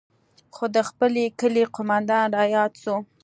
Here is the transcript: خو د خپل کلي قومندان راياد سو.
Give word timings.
خو 0.55 0.65
د 0.75 0.77
خپل 0.89 1.13
کلي 1.39 1.63
قومندان 1.75 2.25
راياد 2.39 2.71
سو. 2.83 2.95